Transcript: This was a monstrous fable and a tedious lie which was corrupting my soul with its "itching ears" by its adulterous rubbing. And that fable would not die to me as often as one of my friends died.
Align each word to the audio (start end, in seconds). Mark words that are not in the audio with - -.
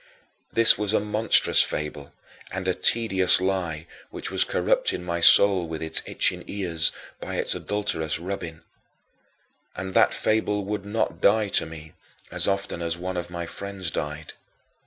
This 0.51 0.79
was 0.79 0.93
a 0.93 0.99
monstrous 0.99 1.61
fable 1.61 2.11
and 2.51 2.67
a 2.67 2.73
tedious 2.73 3.39
lie 3.39 3.85
which 4.09 4.31
was 4.31 4.43
corrupting 4.43 5.03
my 5.03 5.19
soul 5.19 5.67
with 5.67 5.83
its 5.83 6.01
"itching 6.07 6.43
ears" 6.47 6.91
by 7.19 7.35
its 7.35 7.53
adulterous 7.53 8.17
rubbing. 8.17 8.61
And 9.75 9.93
that 9.93 10.11
fable 10.15 10.65
would 10.65 10.87
not 10.87 11.21
die 11.21 11.49
to 11.49 11.67
me 11.67 11.93
as 12.31 12.47
often 12.47 12.81
as 12.81 12.97
one 12.97 13.15
of 13.15 13.29
my 13.29 13.45
friends 13.45 13.91
died. 13.91 14.33